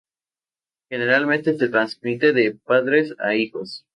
[0.89, 3.85] Generalmente se trasmite de padres a hijos.